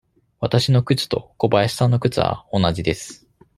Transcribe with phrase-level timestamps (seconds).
[0.39, 3.27] わたしの靴と小林さんの靴は同じです。